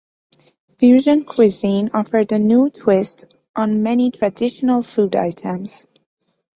[0.79, 5.85] Fusion cuisine offered a new twist on many traditional food items.